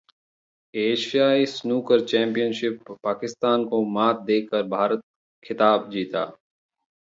एशियाई 0.73 1.45
snooker 1.51 2.05
championship: 2.05 2.91
Pakistan 3.03 3.65
को 3.69 3.83
मात 3.93 4.21
देकर 4.25 4.63
भारत 4.75 4.99
जीता 4.99 5.45
खिताब 5.45 5.89